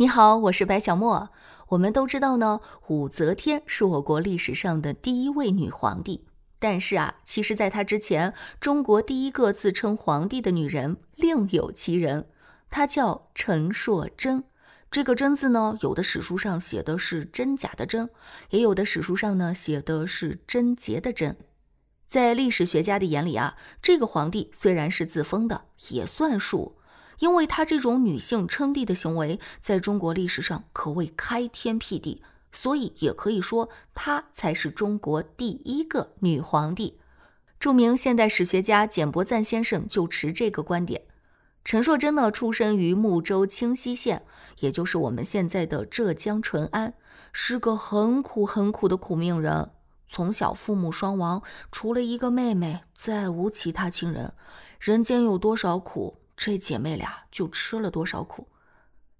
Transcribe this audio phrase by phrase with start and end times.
[0.00, 1.30] 你好，我是白小莫。
[1.70, 6.24] 我们都知道呢，武则天是我国历史上的第一位女皇帝。
[6.60, 12.28] 但是啊，其实，在她之前，中国第一个自称皇帝的女人另有其人，
[12.70, 14.44] 她叫陈硕贞。
[14.88, 18.08] 这个“贞”字呢，有的史书上写的是真假的“真”，
[18.50, 21.36] 也有的史书上呢写的是贞洁的“贞”。
[22.06, 26.77] 在历史学家的眼里啊，这个皇帝虽然是自封的，也算数。
[27.18, 36.98] 因为她这种女性称帝的行为，在中国历史上可谓开天辟地，所以也可以说她才是中国第一个女皇帝。
[37.60, 41.02] 著名现代史学家简伯赞先生就持这个观点。
[41.64, 44.24] 陈硕贞呢，出生于睦州清溪县，
[44.60, 46.94] 也就是我们现在的浙江淳安，
[47.32, 49.70] 是个很苦很苦的苦命人。
[50.08, 54.32] 从小父母双亡，除了一个妹妹，再无其他亲人。
[54.78, 56.20] 人间有多少苦？
[56.38, 58.46] 这姐妹俩就吃了多少苦，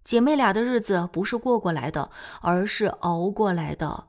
[0.05, 4.07] 姐妹俩的日子不是过过来的，而是熬过来的。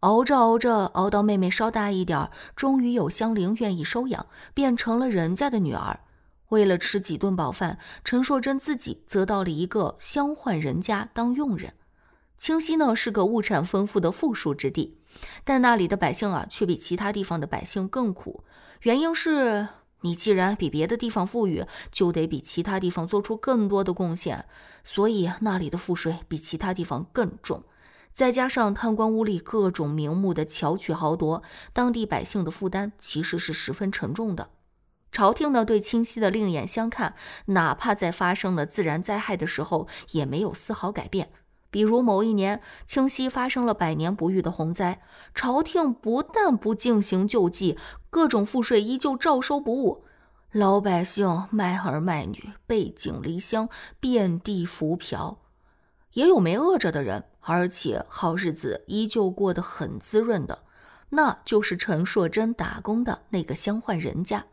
[0.00, 5.98] 熬着熬着，熬到妹妹稍大一点，终于有香菱愿意收养，变成了人家的女儿。
[6.50, 11.74] 为了吃几顿饱饭，陈硕贞自己则到了一个乡宦人家当佣人。
[12.38, 14.96] 清溪呢是个物产丰富的富庶之地，
[15.42, 18.44] 但那里的百姓啊却比其他地方的百姓更苦，
[18.82, 19.66] 原因是。
[20.02, 24.44] 你既然比别的地方富裕，就得比其他地方做出更多的贡献，
[24.84, 27.64] 所以那里的赋税比其他地方更重。
[28.14, 34.50] 再加上贪官污吏各种名目的巧取豪夺，当地百姓的负担其实是十分沉重的。
[35.10, 37.14] 朝廷呢对清溪的另眼相看，
[37.46, 41.30] 哪怕在发生了自然灾害的时候，也没有丝毫改变。
[41.70, 45.02] 比如某一年，清溪发生了百年不遇的洪灾，
[45.34, 47.76] 朝廷不但不进行救济，
[48.08, 50.04] 各种赋税依旧照收不误，
[50.52, 53.68] 老百姓卖儿卖女，背井离乡，
[54.00, 55.40] 遍地浮漂。
[56.14, 60.60] 也有没饿着的人，而且好日子依旧过得很滋润的，
[61.10, 64.46] 那就是陈硕贞打工的那个乡宦人家。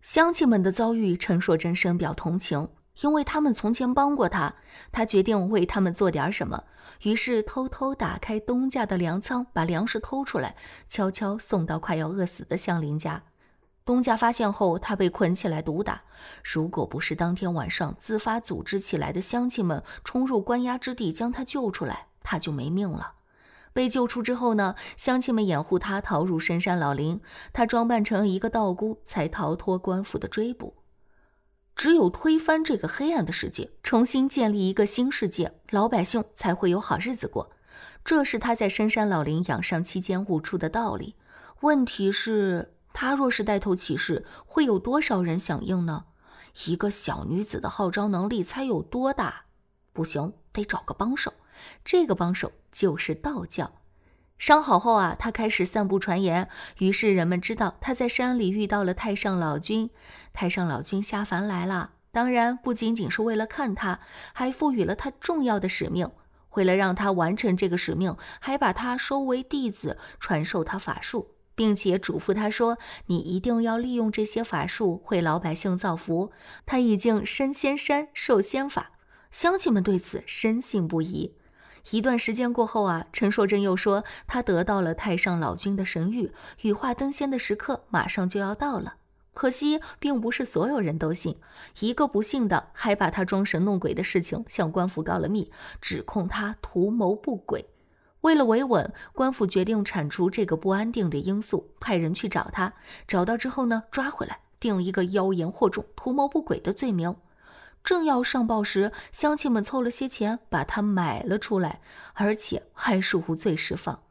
[0.00, 2.68] 乡亲们的遭遇，陈硕贞深表同情。
[3.00, 4.54] 因为他们从前帮过他，
[4.92, 6.64] 他决定为他们做点什么。
[7.02, 10.56] 于是偷偷打开东家的粮仓，把粮食偷出来，
[10.88, 13.22] 悄悄送到快要饿死的乡邻家。
[13.84, 16.02] 东家发现后，他被捆起来毒打。
[16.44, 23.14] 如果不是当天晚上自发组织起来的乡亲们冲入关押之地将他救出来，他就没命了。
[23.72, 27.20] 被救出之后呢，乡亲们掩护他逃入深山老林，
[27.52, 30.81] 他装扮成一个道姑，才逃脱官府的追捕。
[31.74, 37.50] 只有推翻这个黑暗的世界，重新建立一个新世界，老百姓才会有好日子过。
[38.04, 41.14] 这是他在深山老林养伤期间悟出的道理。
[41.60, 46.04] 问题是，他若是带头起事，会有多少人响应呢？
[46.66, 49.46] 一个小女子的号召能力才有多大？
[49.92, 51.32] 不行，得找个帮手。
[51.84, 53.81] 这个帮手就是道教。
[54.42, 56.48] 伤好后啊，他开始散布传言，
[56.78, 59.88] 于是人们知道他在山里遇到了太上老君。
[60.32, 64.00] 太上老君下凡来了，当然不仅仅是为了看他，
[64.32, 66.10] 还赋予了他重要的使命。
[66.54, 76.32] 为了让他完成这个使命，还把他收为弟子，传授他法术，并且嘱咐他说：“你一定要利用这些法术为老百姓造福。”
[76.66, 78.90] 他已经身仙山受仙法，
[79.30, 81.36] 乡亲们对此深信不疑。
[81.90, 86.30] 一段时间过后啊，陈硕贞又说他得到了太上老君的神谕，
[86.62, 88.94] 羽化登仙的时刻马上就要到了。
[89.34, 91.38] 可惜，并不是所有人都信，
[91.80, 95.50] 一个不信的还把他装神弄鬼的事情向官府告了密，
[95.80, 97.66] 指控他图谋不轨。
[98.20, 102.74] 为了维稳，官府决定铲除这个不安定的因素，派人去找他，
[103.08, 107.16] 找到之后呢，抓回来，定一个妖言惑众、图谋不轨的罪名。
[107.84, 111.80] 正要上报时，乡亲们凑了些钱，把他买了出来，
[112.14, 114.02] 而且还是无罪释放。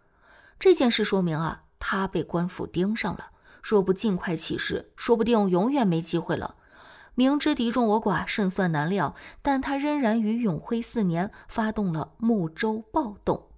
[0.60, 3.32] 这件事说明啊，他被官府盯上了。
[3.64, 6.56] 若不尽快起事，说不定永远没机会了。
[7.14, 13.51] 明知敌众我寡，胜算难料，但他仍然于永徽四年发动了睦州暴动。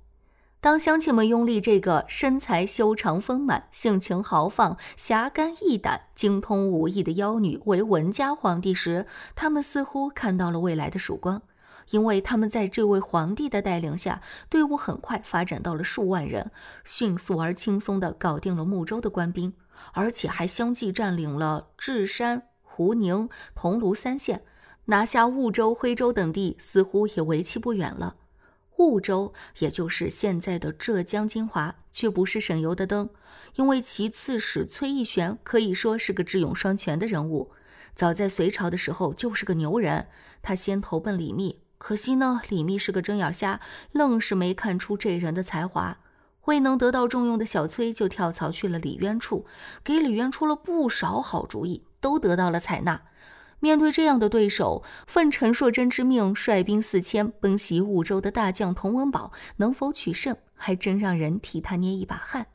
[0.64, 9.06] 当乡亲们拥立这个身材修长丰满、性情豪放、侠肝义胆、精通武艺的妖女为文家皇帝时，
[9.36, 11.42] 他们似乎看到了未来的曙光，
[11.90, 16.50] 因为他们在这位皇帝的带领下，队伍很快发展到了数万人，
[16.86, 19.52] 迅速而轻松地搞定了睦州的官兵，
[19.92, 24.46] 而且还相继占领了智山、湖宁、桐庐三县，
[24.86, 28.16] 拿下婺州、徽州等地，似乎也为期不远了。
[28.76, 33.10] 婺州，也就是现在的浙江金华，却不是省油的灯，
[33.56, 37.52] 因为其刺史崔义玄可以说是个智勇双全的人物。
[37.96, 40.08] 早在隋朝的时候就是个牛人，
[40.42, 43.62] 他先投奔李密，可惜呢，李密是个睁眼瞎，
[43.92, 46.00] 愣是没看出这人的才华。
[46.46, 49.46] 未能得到重用的小崔就跳槽去了李渊处，
[49.84, 53.04] 给李渊出了不少好主意，都得到了采纳。
[53.60, 62.48] 面对这样的对手，奉陈硕真之命率兵四千奔袭五州的大将童文宝，能否取胜，还真让人替他捏一把汗。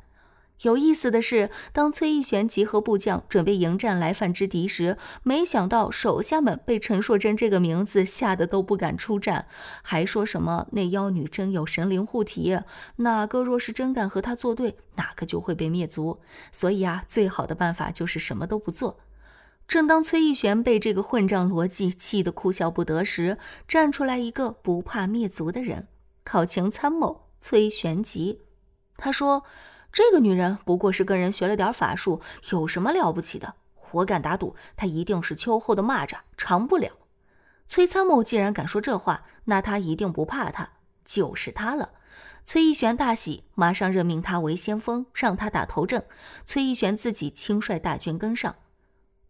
[0.62, 9.46] 有意思的是，当崔义玄集合部将准备迎战来犯之敌时，没想到手下们被陈硕真这个名字吓得都不敢出战，
[9.82, 12.58] 还说什么那妖女真有神灵护体，
[12.96, 16.18] 哪个若是真敢和他作对，哪个就会被灭族。
[16.50, 18.98] 所以啊，最好的办法就是什么都不做。
[19.69, 23.37] 正当崔义玄被这个混账逻辑气得哭笑不得时，
[23.69, 25.88] 站出来一个不怕灭族的人——
[26.25, 28.41] 考情参谋崔玄吉。
[28.97, 29.44] 他说
[29.93, 33.56] ：“这个女人不过是跟人学了点法术，有什么了不起的？
[33.93, 36.91] 我敢打赌，她一定是秋后的蚂蚱，长不了。”
[37.69, 40.70] 崔参谋既然敢说这话，那他一定不怕他，
[41.05, 41.91] 就是他了。
[42.47, 46.06] 崔义玄大喜，马上任命他为先锋，让他打头阵。
[46.47, 48.56] 崔义玄自己亲率大军跟上。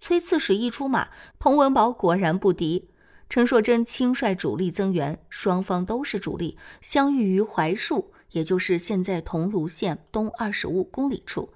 [0.01, 1.09] 崔刺史一出马，
[1.39, 2.89] 彭文宝果然不敌。
[3.29, 11.53] 陈硕真亲率主力增援，双方都是主力，相遇于槐树，也就是现在桐庐县东二十五公里处，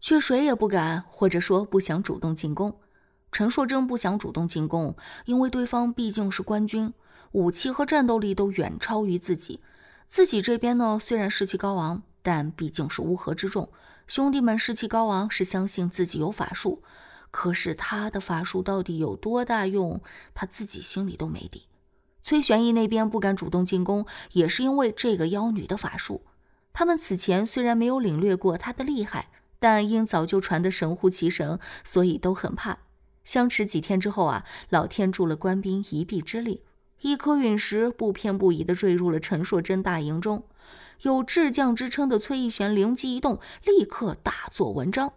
[0.00, 2.78] 却谁也不敢，或者说不想主动进攻。
[3.30, 4.96] 陈硕真不想主动进攻，
[5.26, 6.94] 因为对方毕竟是官军，
[7.32, 9.60] 武器和战斗力都远超于自己。
[10.08, 13.70] 自己这边呢，虽然士气高昂，但毕竟是乌合之众，
[14.06, 16.82] 兄弟们士气高昂是相信自己有法术。
[17.32, 20.00] 可是他的法术到底有多大用，
[20.34, 21.66] 他自己心里都没底。
[22.22, 26.22] 崔玄义那边不敢主动进攻，也是因为这个妖女的法术。
[26.72, 32.78] 他们此前虽然没有领略过她的厉害，但因早就传得神乎其神，所以都很怕。
[33.24, 36.62] 相持几天之后啊，老天助了官兵一臂之力，
[37.00, 40.44] 一颗陨石不偏不倚地坠入了陈硕真大营中。
[41.02, 45.14] 有智将之称的崔义玄灵机一动，立刻大做文章。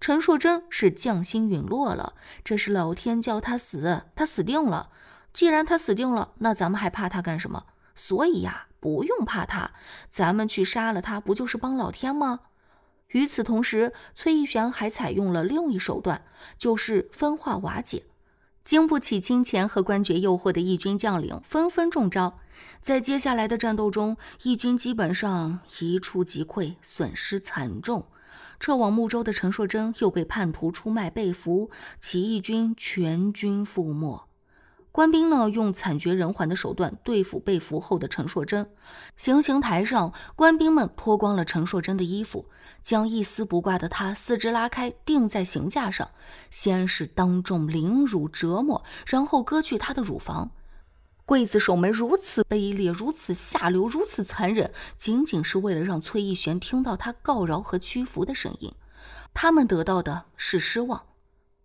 [0.00, 2.14] 陈硕真是将星陨落了，
[2.44, 4.90] 这是老天叫他死，他死定了。
[5.32, 7.66] 既然他死定了，那咱们还怕他干什么？
[7.94, 9.72] 所以呀，不用怕他，
[10.08, 12.40] 咱们去杀了他，不就是帮老天吗？
[13.08, 16.22] 与此同时，崔义玄还采用了另一手段，
[16.58, 18.04] 就是分化瓦解。
[18.64, 22.38] 经不起金钱和官爵诱惑的义军将领纷纷中招，
[22.82, 28.06] 在接下来的战斗中，义军基本上一触即溃，损失惨重。
[28.60, 31.70] 撤往睦州的陈硕真又被叛徒出卖被俘，
[32.00, 34.24] 起义军全军覆没。
[34.90, 38.68] 官兵呢用惨绝人寰的手段对付被俘后的陈硕真。
[39.16, 42.46] 行刑台上，官兵们脱光了陈硕真的衣服，
[42.82, 46.10] 将一丝不挂的他四肢拉开，钉在刑架上，
[46.50, 50.50] 先是当众凌辱折磨，然后割去他的乳房。
[51.28, 58.72] 刽子手们如此卑劣，如此下流，如此残忍，仅仅是为了让崔义玄听到他告饶和屈服的声音。
[59.34, 61.04] 他们得到的是失望。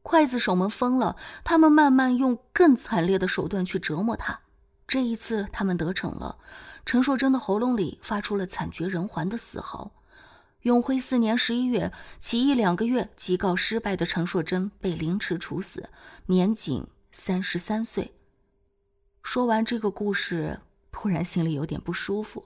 [0.03, 1.15] 刽子手们疯了，
[1.45, 4.41] 他们慢慢用更惨烈的手段去折磨他。
[4.85, 6.39] 这一次，他们得逞了。
[6.85, 9.91] 陈硕真的喉咙里发出了惨绝人寰的嘶嚎。
[10.63, 15.89] 永徽四年十一月，起义两个月即告失败的陈硕真被凌迟处死，
[16.25, 18.13] 年仅三十三岁。
[19.23, 20.59] 说完这个故事，
[20.91, 22.45] 突然心里有点不舒服。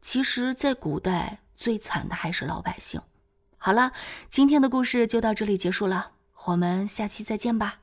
[0.00, 3.02] 其实，在古代最惨的还是老百姓。
[3.58, 3.92] 好了，
[4.30, 6.12] 今天的故事就到这里结束了，
[6.46, 7.81] 我们下期再见吧。